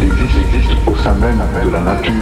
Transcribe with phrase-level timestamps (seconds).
[0.00, 2.12] il existe au sein même de la nature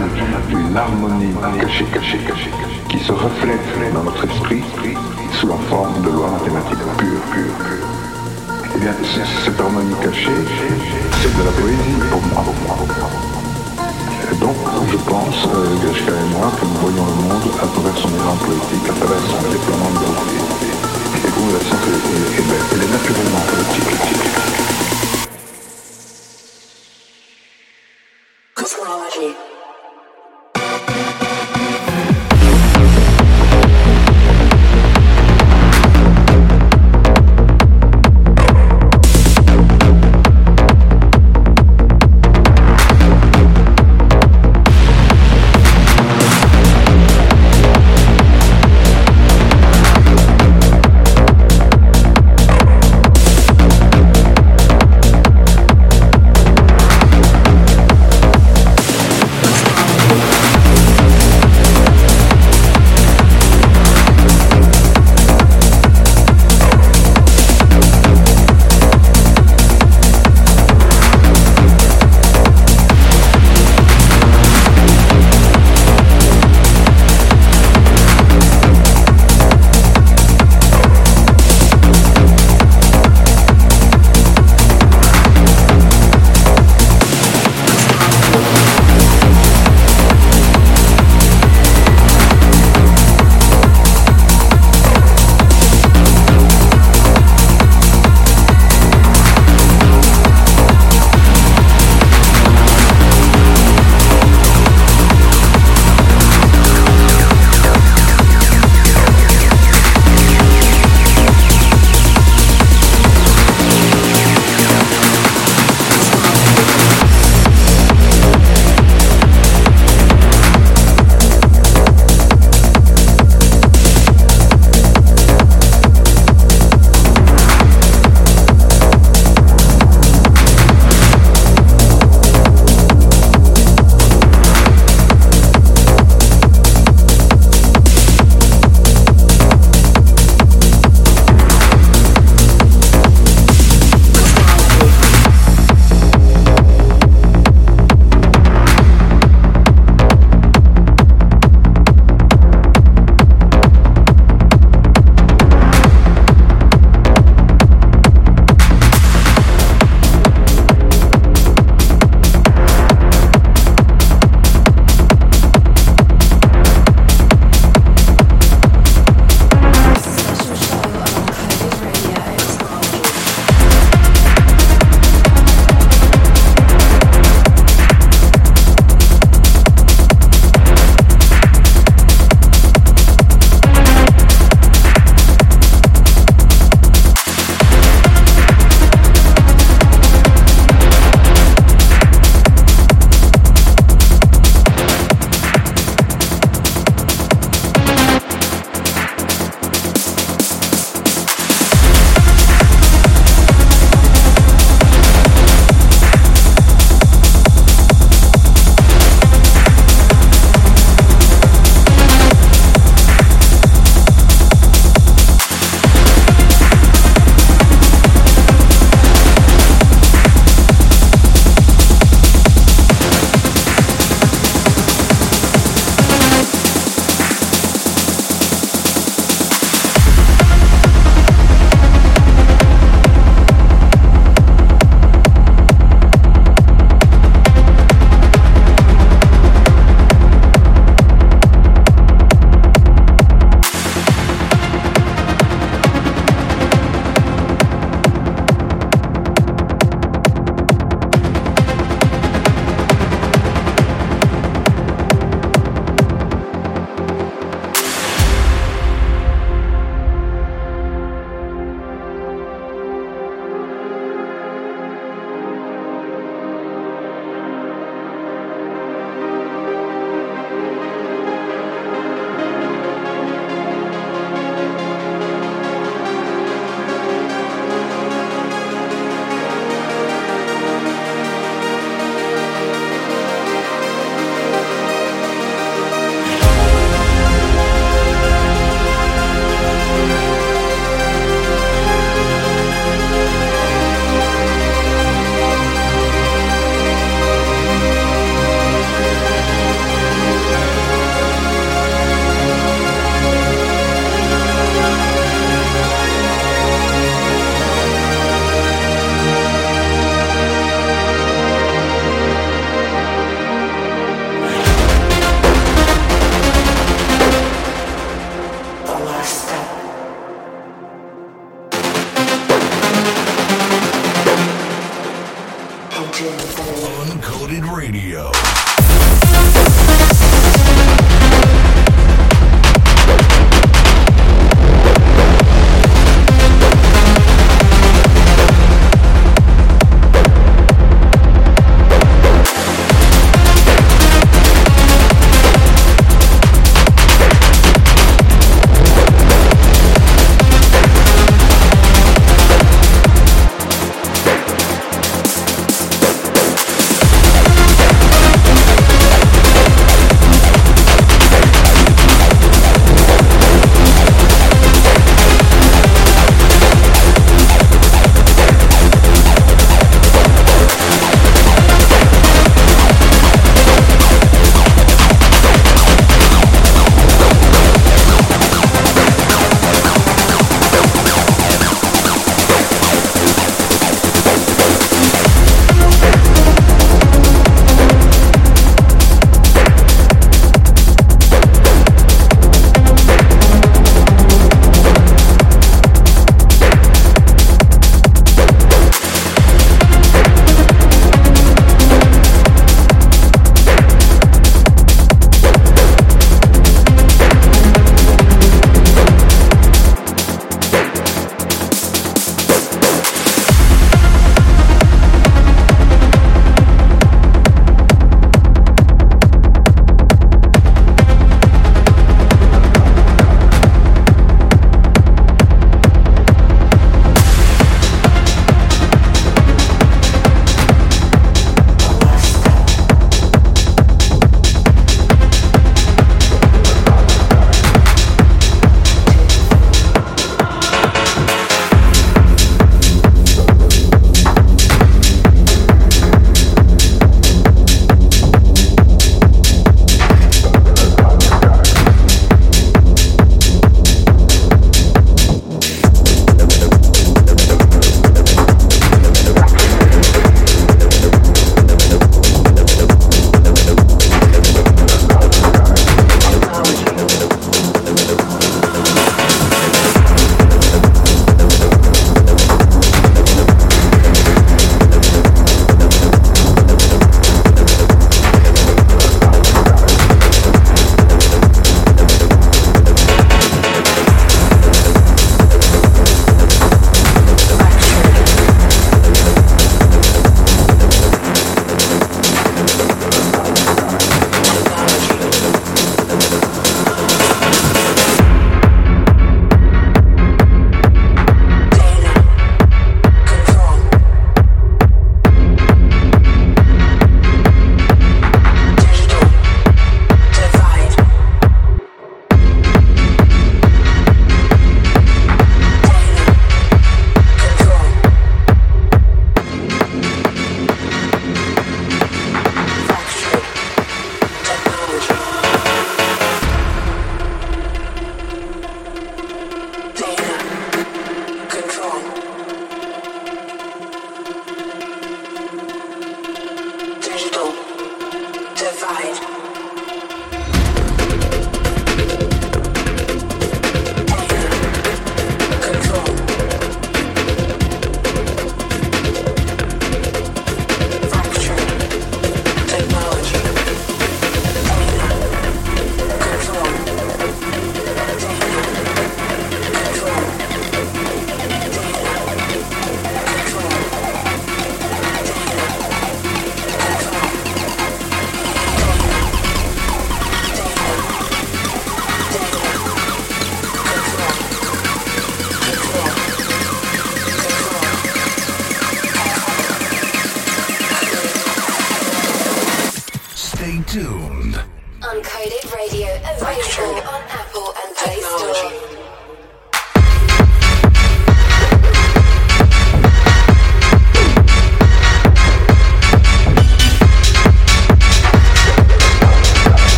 [0.49, 2.51] une harmonie cachée, cachée, cachée,
[2.89, 4.63] qui se reflète dans notre esprit
[5.39, 7.87] sous la forme de lois mathématiques pure, pure, pure.
[8.75, 8.93] Eh bien,
[9.45, 10.43] cette harmonie cachée,
[11.21, 13.09] c'est de la poésie pour moi, pour moi, pour moi.
[14.39, 14.57] Donc,
[14.91, 18.87] je pense, euh, et moi, que nous voyons le monde à travers son élan poétique,
[18.87, 20.37] à travers son déploiement de beauté.
[21.15, 24.68] Et comme la science est, est, est, est naturellement poétique.